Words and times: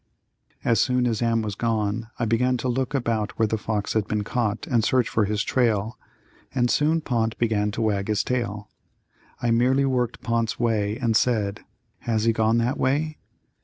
As 0.63 0.79
soon 0.79 1.05
as 1.05 1.21
Am 1.21 1.43
was 1.43 1.53
gone 1.53 2.07
I 2.17 2.25
began 2.25 2.57
to 2.57 2.67
look 2.67 2.95
about 2.95 3.37
where 3.37 3.47
the 3.47 3.55
fox 3.59 3.93
had 3.93 4.07
been 4.07 4.23
caught 4.23 4.65
and 4.65 4.83
search 4.83 5.07
for 5.07 5.25
his 5.25 5.43
trail, 5.43 5.95
and 6.55 6.71
soon 6.71 7.01
Pont 7.01 7.37
began 7.37 7.69
to 7.69 7.83
wag 7.83 8.07
his 8.07 8.23
tail. 8.23 8.71
I 9.43 9.51
merely 9.51 9.85
worked 9.85 10.21
Pont's 10.21 10.59
way 10.59 10.97
and 10.97 11.15
said, 11.15 11.59
"Has 11.99 12.23
he 12.23 12.33
gone 12.33 12.57
that 12.57 12.79
way?" 12.79 13.19